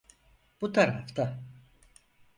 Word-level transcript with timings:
Bu 0.61 0.71
tarafta! 0.73 1.39